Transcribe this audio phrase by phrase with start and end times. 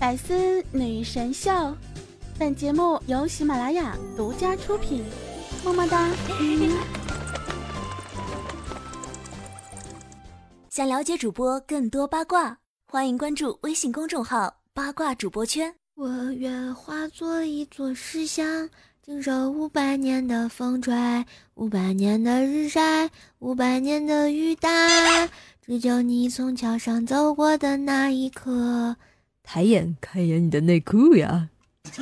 [0.00, 1.50] 百思女神秀，
[2.38, 5.04] 本节目由喜马拉雅独家出品，
[5.62, 6.08] 么么哒！
[10.70, 15.74] 想了解主播更多八卦，欢迎关注微信公众号“八卦主播圈”。
[15.96, 18.66] 我愿化作一座石像，
[19.04, 20.94] 经受五百年的风吹，
[21.56, 23.10] 五百年的日晒，
[23.40, 24.70] 五百年的雨打，
[25.60, 28.96] 只求你从桥上走过的那一刻。
[29.42, 31.48] 抬眼看一眼你的内裤呀！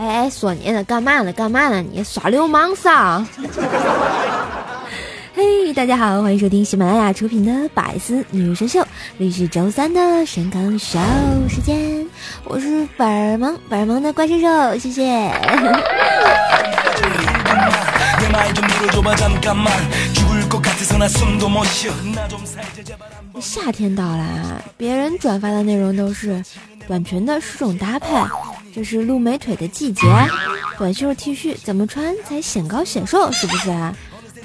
[0.00, 0.84] 哎哎，说你呢？
[0.84, 1.32] 干嘛呢？
[1.32, 1.82] 干嘛呢？
[1.92, 3.24] 你耍流氓骚！
[5.74, 8.80] 大家好，欢迎收听喜马拉雅出品的《百思女神秀》，
[9.18, 10.98] 这里是周三的神坑秀
[11.48, 12.06] 时间，
[12.44, 15.30] 我是本儿萌本儿萌的怪兽兽，谢谢。
[23.40, 26.42] 夏天到了，别人转发的内容都是
[26.86, 28.08] 短裙的十种搭配，
[28.74, 30.06] 这是露美腿的季节，
[30.78, 33.70] 短袖 T 恤怎么穿才显高显瘦，是不是？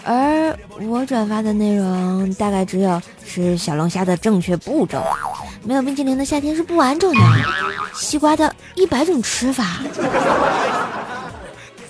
[0.06, 5.02] 而我转发的内容大概只有吃小龙虾的正确步骤，
[5.64, 7.20] 没有冰淇淋的夏天是不完整的，
[7.96, 9.80] 西瓜的一百种吃法。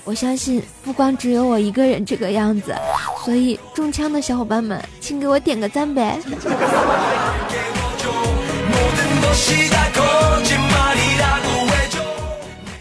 [0.05, 2.75] 我相信不光只有我一个人这个样子，
[3.23, 6.19] 所以中枪的小伙伴们，请给我点个赞呗。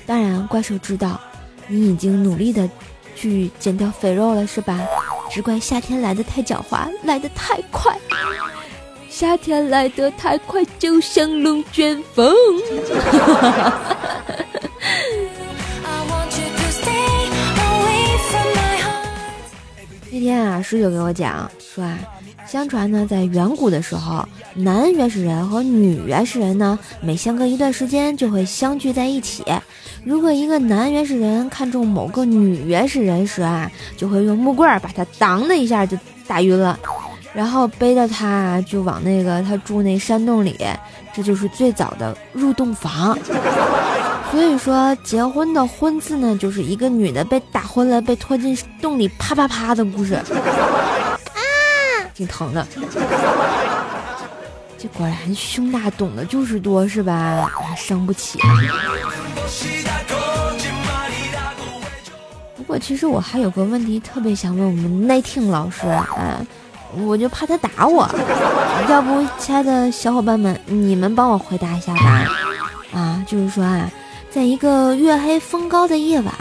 [0.04, 1.18] 当然，怪兽知道
[1.68, 2.68] 你已经努力的
[3.14, 4.78] 去减掉肥肉了，是吧？
[5.32, 7.96] 只怪夏天来的太狡猾，来的太快。
[9.08, 12.34] 夏天来的太快，就像龙卷风。
[20.10, 21.98] 那天啊，师舅给我讲说啊，
[22.46, 29.42] 相传呢，在远古的时候，男原始人和女原始人呢，每相隔一段时间就会相聚在一起。
[30.04, 35.96] 如果一个男原始人看中某个女原始人时啊，就会用木棍把他当的一下就
[36.26, 36.78] 打晕了，
[37.32, 40.58] 然后背着他就往那个他住那山洞里，
[41.14, 43.16] 这就是最早的入洞房。
[44.32, 50.14] 所以说，结婚的婚字呢，就是一个女的被打昏了，被拖进洞里啪啪啪的故事。
[50.14, 50.24] 啊，
[52.14, 52.66] 挺疼的。
[54.78, 57.52] 这果然胸大懂的就是多，是吧？
[57.76, 58.40] 伤不起。
[62.56, 66.40] 不过，其实我还有个问题特别想问我们奈听老师，啊，
[67.06, 68.08] 我就怕他打我。
[68.88, 72.26] 要不，亲爱的小伙伴们，你们帮我回答一下吧。
[72.94, 73.90] 啊，就是说啊。
[74.30, 76.32] 在一个月黑风高的夜晚，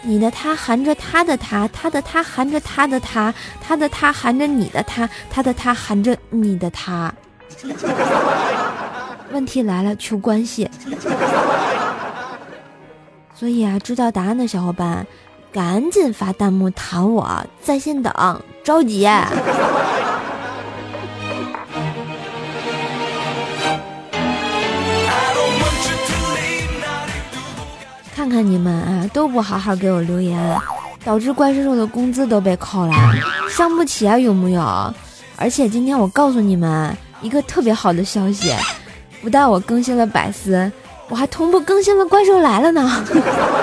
[0.00, 7.12] 你的他含着他的他，他的他含着他的他，他的他含着你的他，他的他含着你的他。
[9.30, 10.70] 问题来了，求关系。
[13.38, 15.06] 所以啊，知道答案的小伙伴，
[15.52, 18.12] 赶紧发弹幕弹我，在线等，
[18.64, 19.08] 着急。
[28.12, 30.60] 看看你们啊，都不好好给我留言，
[31.04, 32.92] 导致怪兽兽的工资都被扣了，
[33.48, 34.60] 伤不起啊，有木有？
[35.36, 38.52] 而且今天我告诉你们一个特别好的消息，
[39.22, 40.70] 不但我更新了百思，
[41.08, 43.04] 我还同步更新了怪兽来了呢，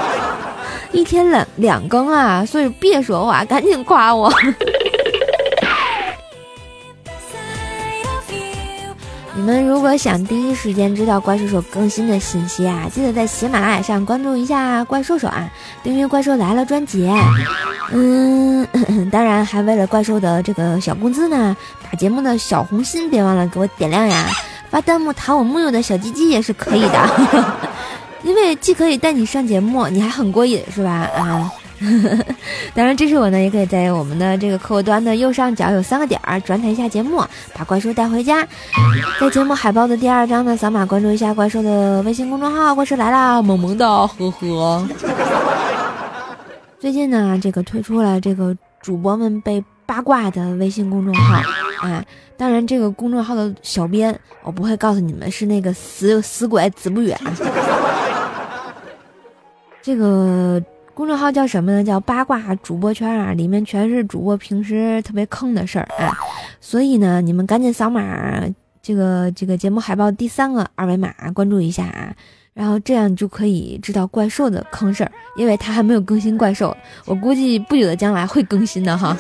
[0.91, 2.43] 一天两两更啊！
[2.45, 4.33] 所以别说话，赶紧夸我。
[9.37, 15.47] 你们如果想第一时间知道怪兽兽更新的信息啊，记得在喜马拉雅上关注一下怪兽兽啊，
[15.83, 17.07] 订阅《怪兽来了》专辑。
[17.91, 18.65] 嗯，
[19.11, 24.25] 当然还为了怪兽的这个小工资呢，把节目的小红心别忘了给我点亮呀！
[24.69, 27.09] 发弹幕弹我木有的小鸡鸡也是可以的，
[28.23, 31.09] 因为既可以带你上节目，你还很过瘾，是吧？
[31.17, 31.51] 啊。
[32.73, 37.21] 当然，支持我呢，也可以在我们的这个客户端的右上角有三个点儿，转台一下节目，
[37.53, 38.47] 把怪兽带回家。
[39.19, 44.87] 在节目海报的第二张呢，扫码关注一下怪兽的微信公众号“怪兽来啦”，萌萌的，呵呵。
[46.79, 51.41] 最近呢，这个推出了这个主播们被八卦的微信公众号，
[51.91, 52.03] 啊，
[52.37, 57.19] 当然这个公众号的小编我不会告诉你们是那个死死鬼子不远，
[59.81, 60.61] 这个。
[60.95, 61.83] 公众号叫什么呢？
[61.83, 66.15] 叫八卦主播圈啊，里面全是主播平时特别坑的事儿啊，
[66.61, 68.41] 所以呢，你们赶紧扫码
[68.81, 72.15] 这个这个节目海报第三个二维码关注一下啊，
[72.53, 76.73] 然后这样就可以知道怪兽的坑事儿，因为他还没有更新怪兽，
[77.03, 79.13] 我估计不久的将来会更新的哈。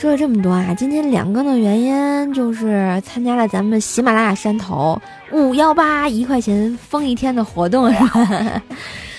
[0.00, 4.96] 说了这么多啊，今天两更的原因就是参加了咱们喜马拉雅山头
[5.32, 8.62] 五幺八一块钱封一天的活动，是吧？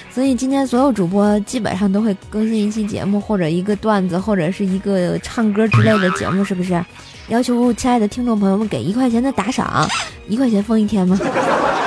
[0.09, 6.81] 所以今天所有主播基本上都会更新一期节目，或者一个段子，或者是一个唱歌之类的节目，是不是？
[7.27, 9.85] 要求亲爱的听众朋友们给一块钱的打赏，
[10.29, 11.19] 一块钱封一天吗？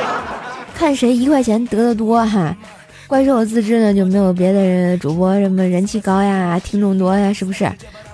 [0.76, 2.54] 看谁一块钱得的多哈！
[3.06, 7.66] 怪兽自制呢就没有别的人主播什么人气高呀，听众多呀，是不是？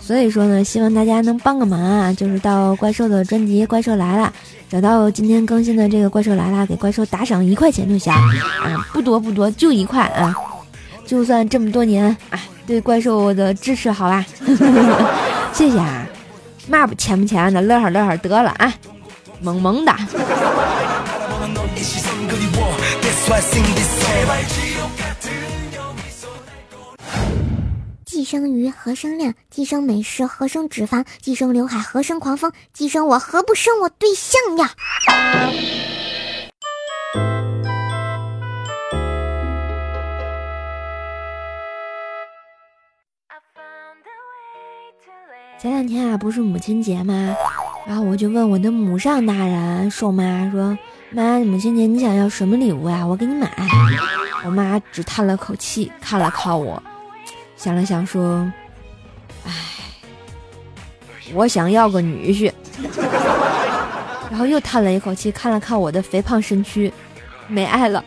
[0.09, 4.25] 所以说呢，希望大家能帮个忙啊，就是到怪兽的专辑《怪兽来了》。
[4.71, 10.35] 找到今天更新的这个怪兽来了，给怪兽打赏一块钱就行啊，不多不多，就一块啊，
[11.05, 14.25] 就算这么多年啊对怪兽的支持，好吧，
[15.53, 16.07] 谢谢啊，
[16.69, 18.73] 嘛不钱不钱的，乐呵乐呵得了啊，
[19.43, 19.99] 萌萌哒。
[28.19, 34.73] 寄生鱼何生亮，寄生美食何生脂肪，寄生刘海何生狂风，寄生我何不生我对象呀？
[45.61, 47.37] 前两天啊，不是母亲节吗？
[47.87, 50.77] 然后我就问我的母上大人瘦妈说
[51.15, 53.07] ：“妈，母亲节你想要什么礼物呀？
[53.07, 53.49] 我给你买。”
[54.45, 56.83] 我妈只叹了口气，看了看我。
[57.59, 58.51] 想了想说
[59.45, 59.53] ：“哎，
[61.35, 62.53] 我想要个女婿。”
[64.31, 66.93] 然后又叹了一口气，看了看我的肥胖身躯，
[67.49, 68.05] 没爱了。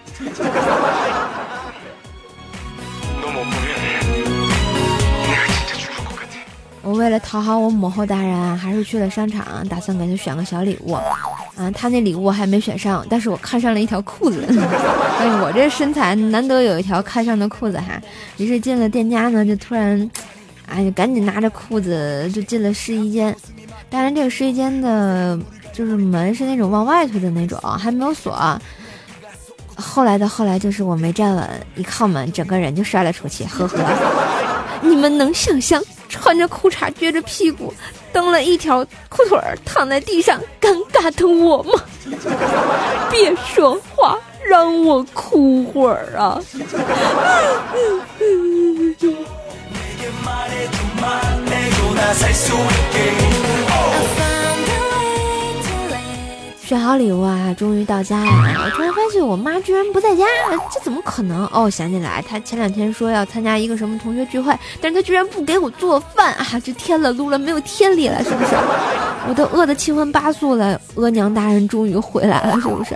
[6.91, 10.91] 我为了讨好我母后大人，还是去了商场，打算给她选个小礼物。
[10.91, 14.43] 啊，她那礼物还没选上，但是我看上了一条裤子。
[15.17, 17.97] 哎，我这身材难得有一条看上的裤子哈。
[18.35, 20.11] 于是进了店家呢，就突然，
[20.67, 23.33] 哎，赶紧拿着裤子就进了试衣间。
[23.89, 25.39] 当然，这个试衣间的
[25.71, 28.37] 就是门是那种往外推的那种，还没有锁。
[29.77, 33.45] 后来的后来，就是我没站稳，一靠门，整个人就摔了出去。
[33.45, 33.77] 呵呵，
[34.83, 37.73] 你们能想象穿着裤衩撅着屁股？
[38.13, 41.81] 蹬了一条裤腿儿躺在地上，尴尬的我吗？
[43.09, 46.37] 别说话，让我哭会儿啊！
[56.71, 58.63] 选好礼物啊，终于到家了。
[58.63, 60.23] 我突然发现我妈居然不在家，
[60.73, 61.45] 这怎么可能？
[61.47, 66.47] 哦，想起来，她前两天说要参加一个什么同学聚会，但是她居然不给我做饭啊！
[66.63, 68.55] 这天了噜了，没有天理了，是不是？
[69.27, 72.95] 我都饿得七荤八素了，额娘大人终于回来了，是不是？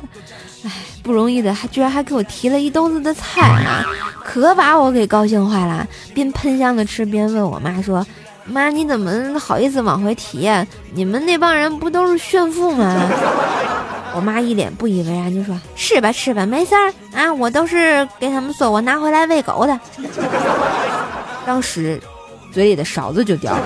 [0.63, 0.72] 哎，
[1.06, 3.86] 不容易的，还居然还给我提了一兜子的菜啊，
[4.24, 8.04] 可把我给高兴坏了，边喷香的吃边问我妈说。
[8.48, 10.48] 妈，你怎么好意思往回提？
[10.94, 12.96] 你们那帮人不都是炫富吗？
[14.16, 19.80] 我妈一脸不以为然，就说：“吃吧吃吧，没事儿啊，我都是给他们送我拿回来喂狗的。”
[21.44, 22.00] 当时
[22.51, 23.63] 嘴里的勺子就掉了。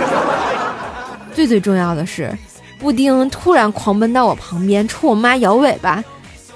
[1.33, 2.33] 最最重要的是，
[2.79, 6.01] 布丁突然狂奔到我旁边，冲我妈摇尾巴，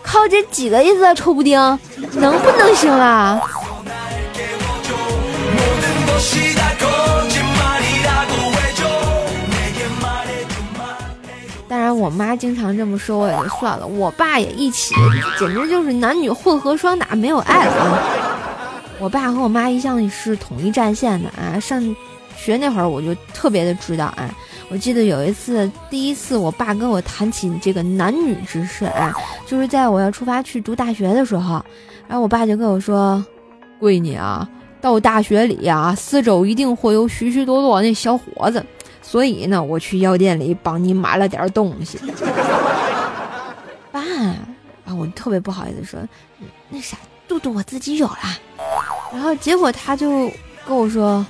[0.03, 1.15] 靠这几个意思？
[1.15, 1.57] 臭布丁，
[2.13, 3.41] 能不能行了？
[11.67, 13.87] 当然，我妈经常这么说，我也就算了。
[13.87, 14.93] 我爸也一起，
[15.39, 17.99] 简直就是男女混合双打，没有爱了啊！
[18.99, 21.59] 我爸和我妈一向是统一战线的啊。
[21.59, 21.83] 上
[22.37, 24.29] 学那会儿，我就特别的知道啊。
[24.73, 29.13] 我记得有一次，第一次我爸跟我谈起这个男女之事啊，
[29.45, 31.63] 就是在我要出发去读大学的时候，
[32.07, 33.23] 然后我爸就跟我说
[33.79, 34.49] ：“闺女啊，
[34.81, 38.65] 到大学里啊，四周一定会有许许多多那小伙子。”
[39.03, 41.99] 所以呢，我去药店里帮你买了点东西。
[43.93, 45.99] 爸，啊，我特别不好意思说，
[46.69, 48.17] 那啥，肚肚我自己有了。
[49.11, 50.31] 然后结果他就
[50.67, 51.23] 跟我说，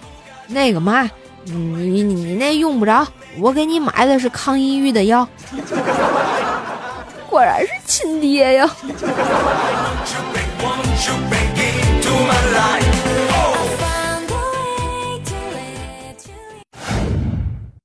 [0.48, 1.12] 那个嘛，
[1.44, 3.06] 你你你那用不着，
[3.40, 5.28] 我给你买的是抗抑郁的药。
[7.30, 8.70] 果然是亲爹呀。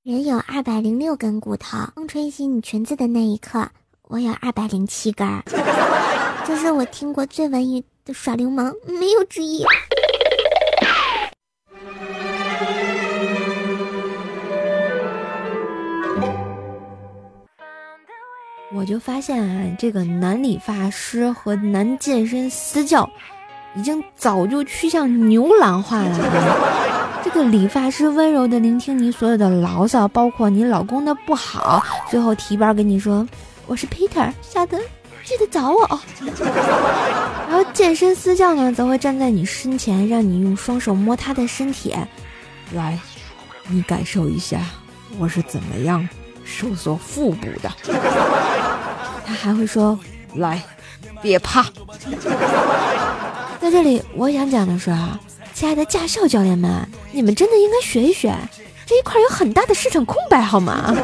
[0.02, 3.68] 人有二百零六根骨头，风吹起你裙子的那一刻，
[4.02, 5.42] 我有二百零七根儿。
[6.46, 9.64] 这是我听过最文艺的耍流氓，没有之一。
[18.78, 23.10] 我就发现啊，这个男理发师和男健身私教，
[23.74, 27.20] 已经早就趋向牛郎化了。
[27.24, 33.26] 这个理发师温柔的聆听你所有的牢骚，包括你老公的不好，最后提包跟你说
[33.66, 34.78] ：“我是 Peter，下次
[35.24, 35.98] 记得找我哦。
[37.50, 41.96] ”然后健身私教呢，则会站在你身前，让你用双手摸他的身体，
[42.72, 42.96] 来，
[43.66, 44.60] 你感受一下
[45.18, 46.08] 我是怎么样
[46.48, 47.70] 收缩腹部的。
[49.26, 49.98] 他还会说
[50.36, 50.62] ：“来，
[51.20, 51.62] 别怕。”
[53.60, 55.20] 在这里，我想讲的是啊。
[55.52, 58.32] 亲爱的驾校教练们，你们真的应该学一学，
[58.86, 60.94] 这一块有很大的市场空白，好吗？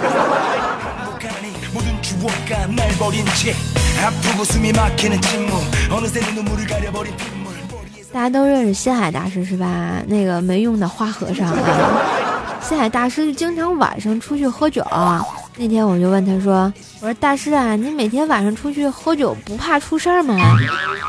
[8.13, 10.01] 大家都认识星海大师是吧？
[10.07, 14.85] 那个没用的花和尚啊，西海大师就经常晚上出去喝酒。
[15.57, 20.37] 那天我就问他说：“我说大师啊，你每天晚上出去喝酒不怕出事儿吗？”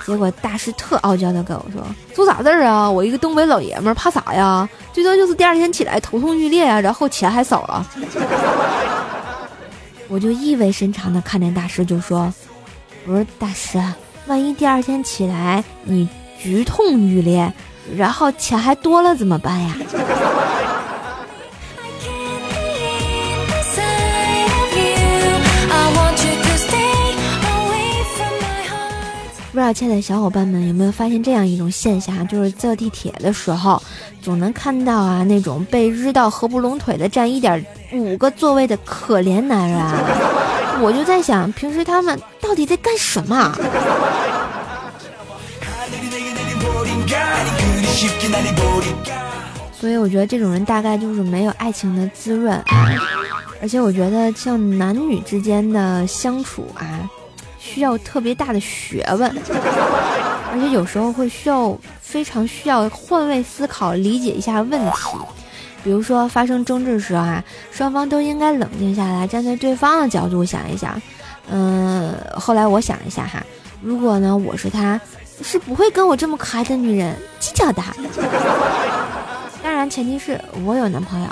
[0.05, 1.81] 结果大师特傲娇的跟我说
[2.13, 2.89] ：“出啥事儿啊？
[2.89, 4.67] 我一个东北老爷们儿怕啥呀？
[4.93, 7.87] 最多就是第二天起来头痛欲裂呀，然后钱还少了。
[10.07, 12.31] ”我就意味深长的看着大师就说
[13.07, 13.81] ：“我说大师，
[14.27, 17.51] 万一第二天起来你局痛欲裂，
[17.97, 19.75] 然后钱还多了怎么办呀？”
[29.55, 33.81] 不知道亲爱的小伙伴们有没有发现这样一种现象，就是坐地铁的时候，
[34.21, 39.81] 总能看到啊那种被日到合不拢腿的占一点五个座位的可怜男人。
[40.81, 43.55] 我就在想，平时他们到底在干什么？
[49.71, 52.61] 所以我觉得这种人大概就是没有爱情的滋润，
[53.61, 57.09] 而且我觉得像男女之间的相处啊。
[57.75, 59.29] 需要特别大的学问，
[60.49, 65.17] 而且有时候会需要非常需要换位思考，理解一下问题。
[65.83, 70.99] 比如说发生争执时啊，双方都应该冷静下来，站在对方的角度想一想。
[71.51, 73.43] 嗯，后来我想一下哈，
[73.81, 74.97] 如果呢我是他，
[75.43, 77.83] 是不会跟我这么可爱的女人计较的。
[79.61, 81.27] 当然前提是我有男朋友。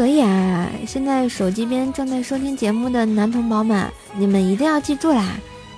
[0.00, 5.34] 所以啊，现在手机边正在收听节目的男同胞们，你们一定要记住啦，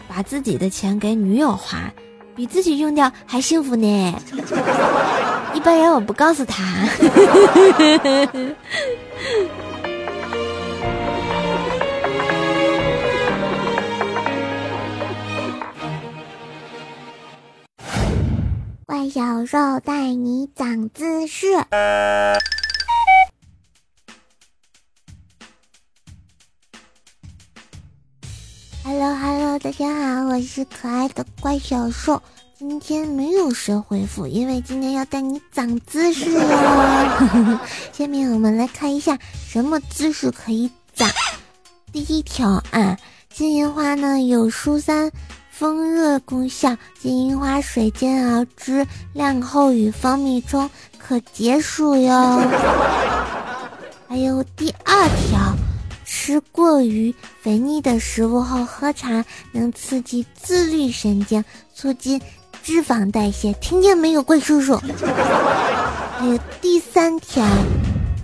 [0.06, 1.92] 把自己的钱给女友花，
[2.36, 4.14] 比自己用掉还幸福呢。
[5.54, 6.86] 一般人我不告诉他。
[18.86, 21.46] 怪小兽带你长姿势。
[29.02, 32.22] Hello Hello，大家好，我是可爱的怪小兽。
[32.56, 37.58] 今天没有谁回复，因为今天要带你长姿势哟。
[37.92, 41.10] 下面我们来看一下什么姿势可以长。
[41.90, 42.96] 第一条啊，
[43.28, 45.10] 金银花呢有疏散
[45.50, 52.40] 风热功效，金银花水煎熬汁晾后与蜂蜜冲，可解暑哟。
[54.06, 55.56] 还有第二条。
[56.14, 61.42] 吃过于肥腻的食物后喝茶，能刺激自律神经，
[61.74, 62.20] 促进
[62.62, 63.54] 脂肪代谢。
[63.54, 64.76] 听见没有，怪叔叔？
[66.20, 67.42] 还有第三条，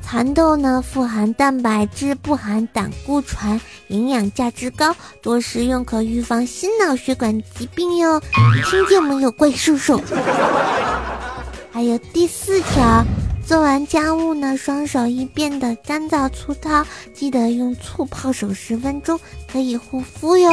[0.02, 8.21] 蚕豆呢富含蛋白质，不含胆固醇，营养价值高，多食用可预防心脑血管疾病哟。
[8.71, 9.99] 听见没有，怪叔叔？
[11.73, 13.02] 还有第四条。
[13.48, 19.18] 做完家务呢，双手易变得干燥粗糙，记得用醋泡手十分钟，
[19.50, 20.50] 可以护肤哟。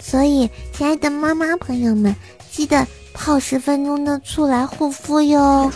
[0.00, 2.16] 所以，亲爱的妈妈朋友们，
[2.50, 5.70] 记得泡十分钟的醋来护肤哟。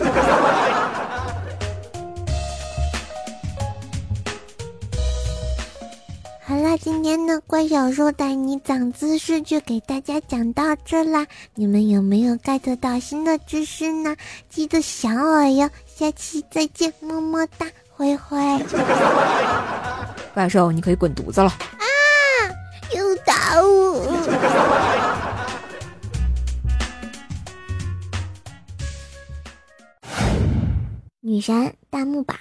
[6.45, 11.27] 好啦，今天的怪小兽带你长姿势就给大家讲到这啦。
[11.55, 14.17] 你们有没有 get 到新的知识呢？
[14.51, 15.71] 记得想我哟。
[16.03, 18.37] 下期再见，么么哒，灰灰。
[20.35, 21.47] 怪兽，你可以滚犊子了。
[21.47, 21.87] 啊！
[22.93, 24.11] 又打我。
[31.21, 32.37] 女神弹幕榜。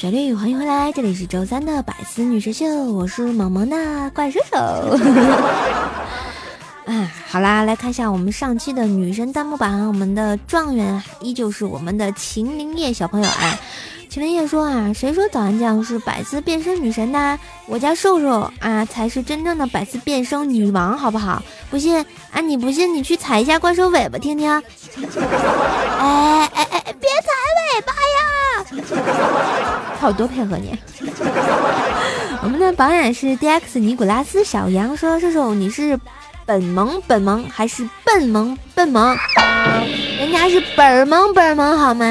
[0.00, 4.56] 旋律，欢迎回来，这里是周三的百思女神秀，我是萌萌的怪兽手。
[6.86, 13.58] 啊， 好啦，来看一下我们上期的女神弹幕榜，我们的状元依旧是我们的秦林叶小朋友啊。
[14.08, 17.38] 秦林叶说啊，谁说早安酱是百思变身女神的？
[17.66, 21.42] 我家瘦瘦啊才是真正的百思变身女王，好不好？
[21.68, 24.50] 不信啊，你不信你去踩一下怪兽尾巴听听。
[25.20, 27.28] 哎哎哎，别踩
[27.76, 28.24] 尾巴呀！
[30.00, 30.76] 看我多配合你。
[32.42, 36.00] 我们的榜眼是 D X 尼古拉斯小杨说：“射手，你是
[36.46, 39.14] 本萌本萌还是笨萌笨萌？
[40.18, 42.06] 人家是本萌本萌好吗？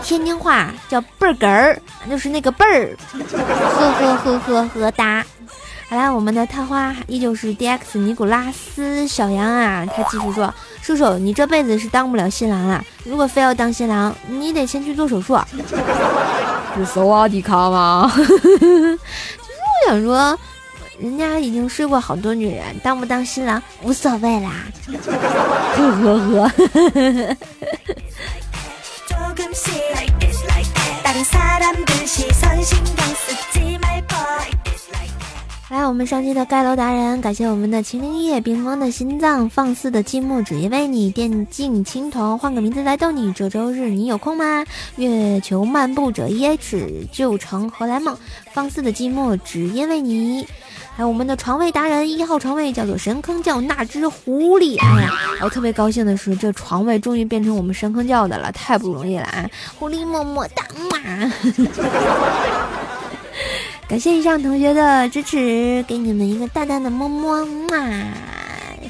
[0.00, 2.96] 天津话叫倍儿哏儿，就是那个倍儿。
[3.12, 5.26] 呵呵呵呵呵哒。”
[5.90, 10.54] 好啦，我们的探花依旧是 D X 尼古拉斯小杨啊，他继续说
[10.88, 12.82] ：“叔叔，你这辈子是当不了新郎了。
[13.04, 15.38] 如果非要当新郎，你得先去做手术。
[16.74, 18.10] ”是索瓦迪卡吗？
[18.16, 18.98] 其实
[19.84, 20.38] 我想说，
[20.98, 24.50] 人家已经睡过好多女人，当不当新郎无所谓啦。
[25.76, 27.36] 呵呵呵。
[35.70, 43.30] 来，我们上期的盖楼达人，感谢我们的秦灵叶、冰封的心脏、放肆的寂寞，只因为你电竞青铜，换个名字来逗你。
[43.34, 44.64] 这周日你有空吗？
[44.96, 48.16] 月球漫步者 E H 旧城荷兰梦，
[48.50, 50.48] 放肆的寂寞，只因为你。
[50.96, 54.80] 还有我们的床位达人一号床位叫做神坑教那只狐狸。
[54.80, 59.46] 哎呀，我特别高兴的是，这床位终于变成我们神坑教的了，太不容易了啊！
[59.78, 61.32] 狐狸么么哒嘛。
[63.88, 67.78] 感谢以上同学的支持，给你们一个大大的么么嘛！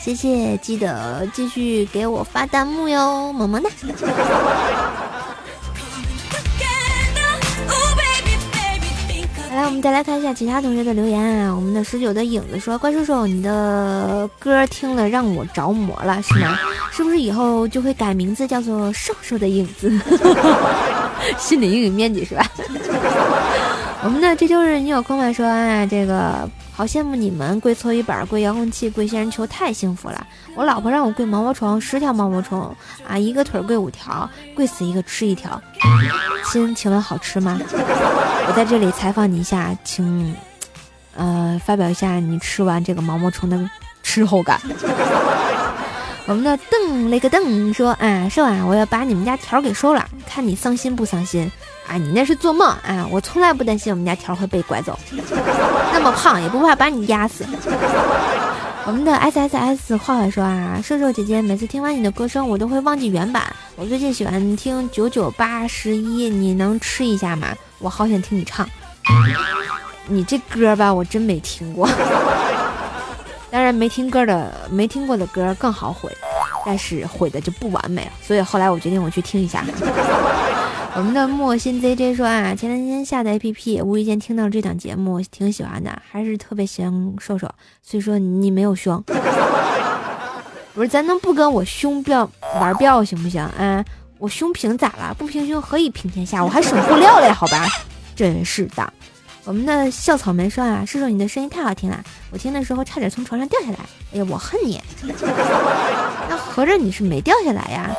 [0.00, 3.70] 谢谢，记得继续给我发弹幕哟，么么哒！
[9.54, 11.54] 来，我们再来看一下其他同学的留言啊。
[11.54, 16.58] 我们的十九的影子说：“怪叔叔，你的歌听了让我着魔了，是吗？
[16.90, 19.96] 是不是以后就会改名字叫做瘦瘦的影子？
[21.38, 22.44] 心理阴影面积是吧？”
[24.04, 25.32] 我们的这就是你有空吗？
[25.32, 30.24] 说啊，这个好羡慕你们跪搓衣板、跪遥控器、跪仙人球，太幸福了。
[30.54, 32.74] 我老婆让我跪毛毛虫，十条毛毛虫
[33.06, 35.60] 啊，一个腿跪五条，跪死一个吃一条。
[36.50, 37.60] 亲，请问好吃吗？
[38.46, 40.34] 我在这里采访你一下，请
[41.16, 43.58] 呃发表一下你吃完这个毛毛虫的
[44.04, 44.60] 吃后感。
[46.26, 51.50] 我们的邓那个邓说啊，瘦啊，我要把你们家条给收了，看你伤心不伤心？
[51.88, 53.06] 啊，你那是做梦啊！
[53.10, 54.98] 我从来不担心我们家条会被拐走，
[55.92, 57.44] 那么胖也不怕把你压死。
[58.84, 63.42] 我们的 S S S 坏坏说啊，瘦瘦姐姐，每次听完你的歌声，我都会忘记原版。
[63.76, 67.48] 我最近喜欢听九九八十一，你能吃一下吗？
[67.78, 68.68] 我好想听你唱。
[70.06, 71.88] 你这歌吧，我真没听过。
[73.50, 76.10] 当然，没听歌的没听过的歌更好毁，
[76.64, 78.12] 但是毁的就不完美了。
[78.22, 79.64] 所以后来我决定我去听一下。
[80.98, 87.48] 我们的莫心 ZJ 说啊，前两天下载 APP，无意间听到这档节目，挺喜欢的，还是特别喜欢瘦瘦。
[87.80, 89.00] 所以说你没有胸，
[90.74, 92.28] 不是咱能不跟我胸标
[92.60, 93.84] 玩标行不行啊？
[94.18, 95.14] 我胸平咋了？
[95.16, 96.44] 不平胸何以平天下？
[96.44, 97.64] 我还省布料嘞，好吧？
[98.16, 98.92] 真是的。
[99.48, 101.98] 我们的校草们说啊，叔叔你的声音太好听了，
[102.30, 103.78] 我听的时候差点从床上掉下来。
[104.12, 104.78] 哎呀，我恨你！
[106.28, 107.90] 那合着你是没掉下来呀？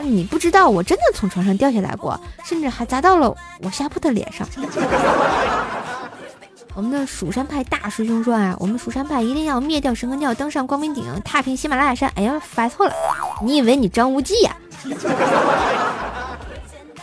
[0.00, 4.44] 那你不知道，我真的从床上掉下来过，甚至还砸到了我下铺的脸上。
[6.74, 12.10] 我们的蜀山派大师兄说啊，我们蜀山派一定要灭掉神坑教，登上光明顶，踏平喜马拉雅山。
[12.16, 12.92] 哎呀，发错了，
[13.44, 14.56] 你以为你张无忌呀？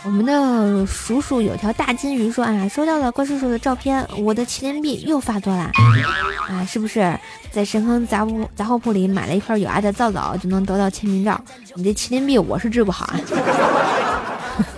[0.04, 5.70] 我们的叔叔有条大金鱼说啊，收到了怪叔叔的照片，我的麒麟臂又发作啦
[6.48, 6.62] 啊！
[6.66, 7.18] 是不是
[7.50, 11.42] 在神坑杂物杂货铺里买了一块有爱的皂皂就能得到签名照？
[11.74, 13.20] 你这麒麟臂我是治不好啊！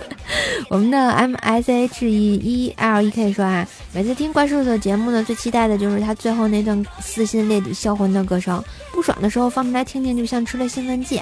[0.69, 8.63] 我们的 M S H E E L E K 说啊，每次听怪叔叔的节目呢，最期待的就是他最后那段撕心裂底销魂的歌声，
[8.93, 11.21] 不爽的时候放出来听听，就像吃了兴奋剂。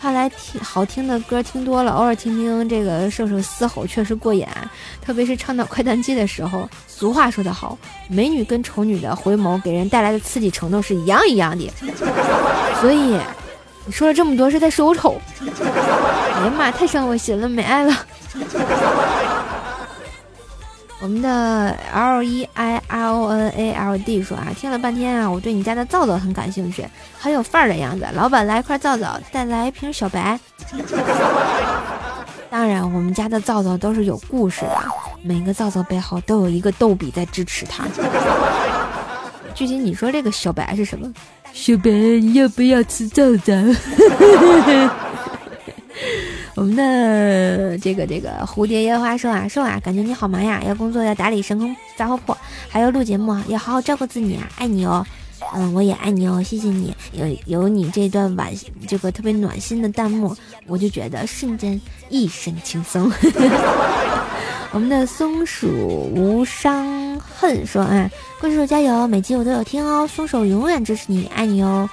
[0.00, 4.46] 看来听好听的歌听多了，偶尔听听这个瘦瘦嘶吼确实过瘾，
[5.04, 6.68] 特别是唱到快单机的时候。
[6.86, 7.76] 俗话说得好，
[8.08, 11.68] 美女跟丑女的回眸给人带来的刺激程度是一样一样的。
[12.80, 13.18] 所以
[13.86, 15.20] 你说了这么多是在说我丑？
[15.40, 17.92] 哎呀妈，太伤我心了，没爱了。
[21.00, 26.84] 我们的 L E I L N A L D 说啊，听了半天啊，我对你家的皂皂很感兴趣，
[27.18, 28.04] 很有范儿的样子。
[28.14, 30.38] 老板来一块皂皂，再来一瓶小白。
[32.50, 34.76] 当然，我们家的皂皂都是有故事的，
[35.22, 37.84] 每个皂皂背后都有一个逗比在支持它。
[39.54, 41.12] 具体你说这个小白是什么？
[41.52, 43.54] 小白，你要不要吃皂皂？
[46.58, 52.36] 我们的这个这个蝴蝶烟花说啊说啊，感觉你好忙呀，要工作，要打理神坑杂货铺，
[52.68, 55.06] 还要录节目，要好好照顾自己啊，爱你哦。
[55.54, 56.92] 嗯，我也爱你哦，谢谢你。
[57.12, 58.52] 有有你这段晚
[58.88, 63.08] 这个特别暖心的弹幕，我就觉得瞬间一身轻松。
[64.72, 71.88] 我们的松鼠无伤恨说啊，怪兽加油，每集我都有听哦，松鼠永远支持你，爱你哦。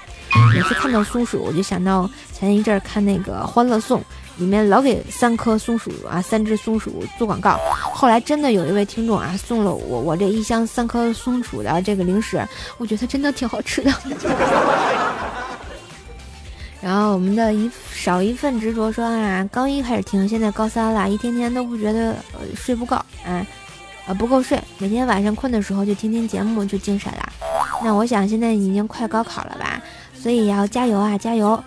[0.56, 4.02] 每次看到松鼠，我就想到前一阵看那个《欢乐颂》。
[4.38, 7.58] 里面老给三颗松鼠啊，三只松鼠做广告。
[7.94, 12.46] 后来真的有一位听众啊，送了我我这一箱三颗松鼠的这个零食，
[12.78, 13.92] 我觉得真的挺好吃的。
[16.82, 22.96] 然后我们的一少一份执着说啊，高一开始听，现在高三了，一天天都不觉得呃睡不够，
[23.26, 23.48] 啊
[24.06, 27.34] 啊不够睡，每天晚上困的时候就听听节目就精神了。
[27.84, 29.82] 那我想现在已经快高考了吧，
[30.14, 31.64] 所以要加油啊，加油！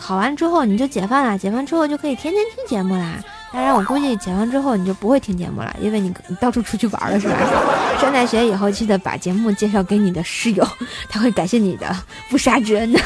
[0.00, 3.22] 考完之后你就解放了，解放之后就可以天天听节目啦。
[3.52, 7.36] 当然，我估计解放之后你就不会听节目了，因为你你到处出去玩了，是吧？
[8.00, 10.66] 上大学以后记得把节目介绍给你的室友，
[11.08, 11.94] 他会感谢你的
[12.28, 13.00] 不杀之恩的。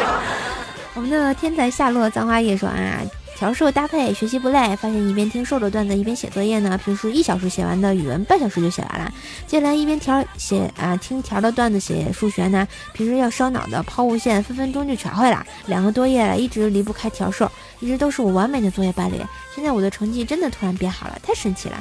[0.94, 3.00] 我们的天才夏洛葬花叶说啊。
[3.40, 4.76] 调瘦搭配，学习不累。
[4.76, 9.10] 发现一边听瘦的段子一边写作业呢，平时一小时写完的语文半小时就写完了。
[9.46, 15.42] 接下来一边调写啊听调的段子写数学呢，平时要烧脑的抛物线分分钟就全会了。
[15.64, 19.16] 两个多月了，一直离不开调瘦，一直都是我完美的作业伴侣。
[19.54, 21.80] 现在我的成绩真的突然变好了，太神奇了。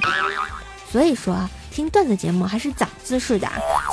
[0.89, 3.45] 所以说啊听段子节目还是长姿势的，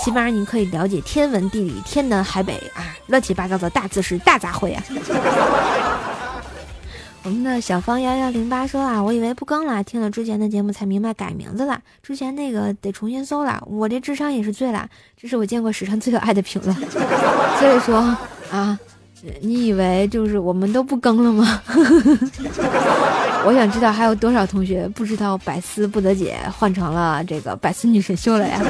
[0.04, 4.82] 起码你可以了解天文地理、天南海北啊，乱七八糟的大姿势、大杂烩啊。
[7.26, 13.60] 我们的小芳幺幺零八说啊，我以为不更了，听了之前的节目才明白改名字了，之前那个得重新搜了。
[13.66, 14.88] 我这智商也是醉了，
[15.20, 16.72] 这是我见过史上最有爱的评论。
[17.58, 18.16] 所以说
[18.48, 18.78] 啊，
[19.40, 21.60] 你以为就是我们都不更了吗？
[23.44, 28.62] 我想知道还有多少同学不知道百思不得解换成了这个百思女神秀了呀？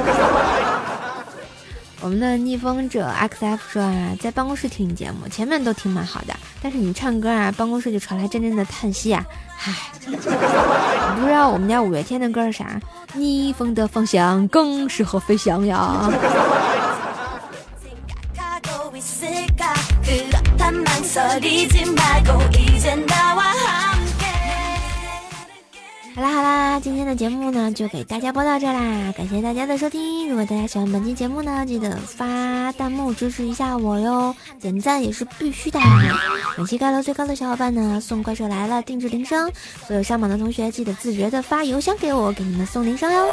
[1.99, 9.25] 我们的逆风者 XF 说啊，在办公室听你节目，前面都听蛮好的，但是你唱歌啊，办公室就传来阵阵的叹息啊，
[9.65, 9.73] 唉，
[10.05, 10.11] 不
[11.25, 12.79] 知道我们家五月天的歌是啥？
[13.13, 16.09] 逆风的方向更适合飞翔呀。
[26.17, 30.27] 好啦好啦，今天的节目呢就给大家播到这啦，感谢大家的收听。
[30.27, 35.79] 如果大家喜欢本期节目呢，记得发弹幕支持一下我哟，点赞也是必须的。
[36.55, 39.47] 本期盖楼最高的小伙伴呢，送怪兽来了定制铃声。
[39.85, 43.27] 所有上榜的同学记得自觉的发邮箱给我，给你们送铃声哟。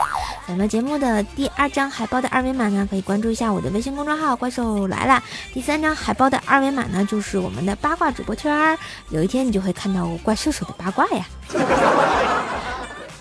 [0.47, 5.23] 咱们节目的第二张海报的二维码呢，可以关注一下我的微信公众号“怪兽来了”。
[5.55, 8.77] 第三张海报的二维码呢，就是我们的八卦主播圈儿。
[9.09, 11.25] 有一天你就会看到我怪兽手的八卦呀。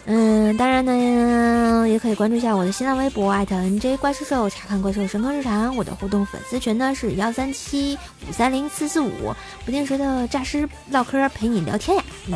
[0.06, 5.74] 嗯，当然呢，也可以关注一下我的新浪微博艾特 NJ 怪兽兽，查看怪兽神坑日常。
[5.78, 12.04] 我的互动粉丝群呢是幺三七五三零四四五，不定时的诈尸唠嗑陪你聊天呀。
[12.28, 12.36] 嗯，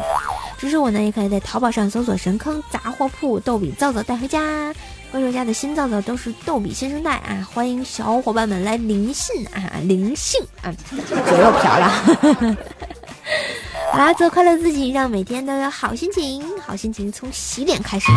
[0.58, 4.74] 支持我呢，也可以在淘宝上搜索“神坑杂货铺”，逗比皂皂带回家。
[5.12, 12.58] 怪兽家的新皂皂都是逗比新生代啊，欢迎小伙伴们来灵性啊，灵性啊，嘴又瓢了。
[13.98, 16.46] 好啦，做快乐自己，让每天都有好心情。
[16.60, 18.12] 好心情从洗脸开始。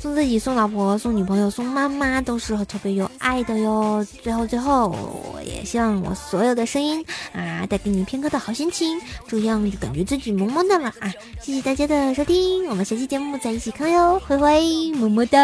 [0.00, 4.02] 送自己，送老婆，送女朋友，送妈妈，都是特别有爱的哟。
[4.22, 7.04] 最后，最后，我也希望我所有的声音
[7.34, 11.12] 啊，带给你片刻的好心情，这样就感觉自己萌萌的了啊！
[11.42, 15.38] 谢谢大家的收听，我们下期节目再一起看哟，灰灰，么么哒。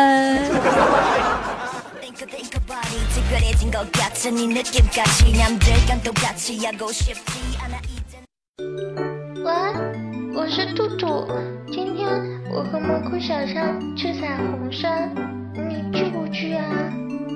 [9.45, 9.53] 喂，
[10.35, 11.29] 我是兔兔。
[11.71, 12.09] 今天
[12.51, 15.11] 我和蘑菇小象去彩虹山，
[15.55, 16.65] 你去不去啊？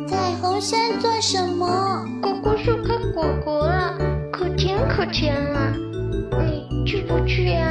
[0.09, 2.05] 彩虹山做什么？
[2.21, 3.97] 果果树开果果了，
[4.33, 5.73] 可甜可甜了。
[6.41, 7.67] 你去不去呀？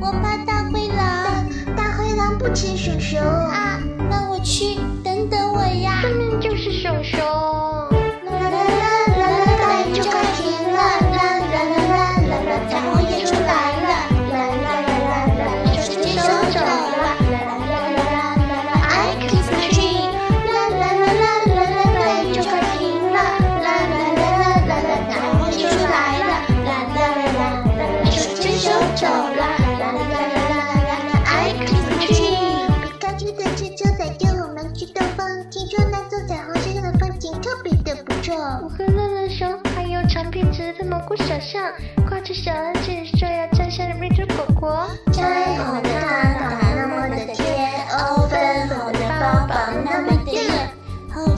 [0.00, 1.44] 我我怕大灰狼，
[1.76, 3.80] 大灰狼不吃熊熊啊。
[4.08, 4.78] 那我去，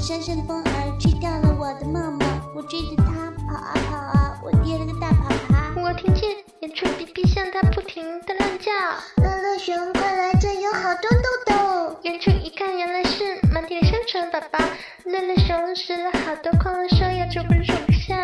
[0.03, 5.81] 后山上的风儿吹掉了我的梦梦，我追着它跑啊跑啊，我跌了个大爬爬。
[5.81, 8.73] 我听见远处比比向它不停的乱叫，
[9.23, 12.01] 乐乐熊快来，这有好多豆豆。
[12.03, 14.59] 远处一看，原来是满地的香肠宝宝。
[15.05, 18.19] 乐乐熊拾了好多，狂了说要数不数不上。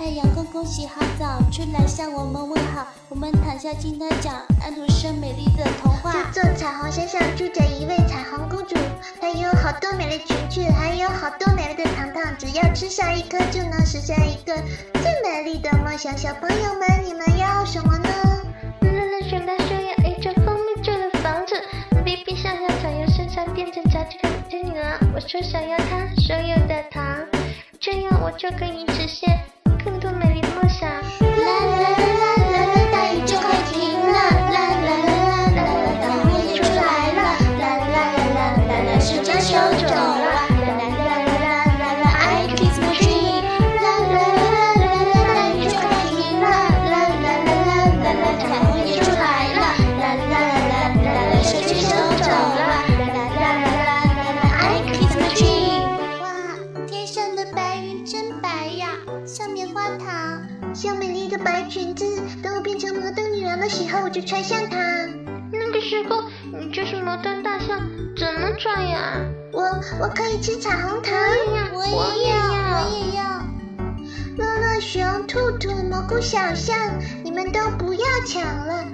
[0.00, 2.86] 太阳公公洗好澡，出来向我们问好。
[3.10, 4.32] 我们躺下听他讲
[4.62, 6.10] 安徒生美丽的童话。
[6.32, 8.76] 这座彩虹山上住着一位彩虹公主，
[9.20, 14.56] 她有好多美丽裙裙，还有好多美丽的糖糖，只要吃下一颗就能实现一个
[15.02, 16.16] 最美丽的梦想。
[16.16, 18.08] 小朋友们，你们要什么呢？
[18.80, 21.62] 乐乐熊他说要一座蜂蜜做的房子，
[22.02, 24.98] 比比想要想要身上变成小鸡的小女儿。
[25.14, 27.04] 我说想要她所有的糖，
[27.78, 29.38] 这样我就可以实现
[68.68, 69.14] 呀？
[69.52, 69.62] 我
[70.00, 71.14] 我可以吃彩虹糖，
[71.72, 72.36] 我也要
[72.76, 73.22] 我也要。
[74.36, 76.76] 乐乐熊、兔兔、蘑菇小象，
[77.24, 78.84] 你们都不要抢了。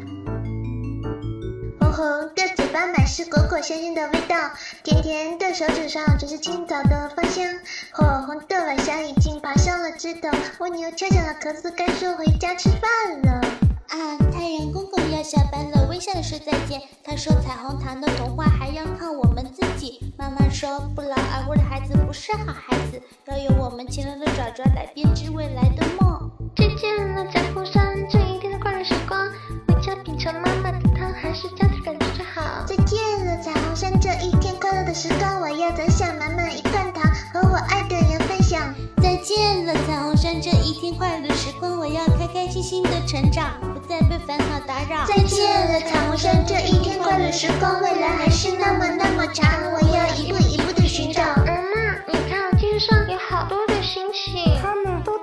[1.81, 4.37] 红红的嘴巴满是果果香香的味道，
[4.83, 7.45] 甜甜的手指上只是青草的芳香。
[7.93, 13.41] 火红的晚霞已经爬上了枝头，蜗牛翘起了壳子，该说回家吃饭了。
[13.89, 16.83] 啊，太阳公公要下班了，微笑的说再见。
[17.05, 20.01] 他说彩虹糖的童话还要靠我们自己。
[20.19, 26.31] 妈妈说不劳而获的孩子不是好孩子，要有我们勤劳的爪爪来编织未来的梦。
[26.57, 29.29] 再见了，彩虹山这一天的快乐时光，
[29.69, 32.65] 回家品尝妈妈的汤，还是家的感觉最好。
[32.67, 38.16] 再见了，彩虹山这一天快乐的时光，我要攒下满满一罐糖，和我爱的人。
[39.17, 45.07] 再见了，彩虹山这一天快乐时光，我要开开心心的成长，不再被烦恼打扰。
[45.07, 51.23] 再见了，彩虹山这一天快乐时光，未来还是那么那么长，我要一步一步的寻找。
[51.23, 54.35] 妈妈，你看天上有好多的星星。
[54.61, 55.17] 它们都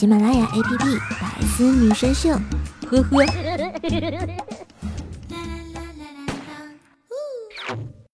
[0.00, 0.78] 喜马拉雅 APP
[1.20, 2.30] 《百思女神秀》。
[2.86, 4.49] 呵呵。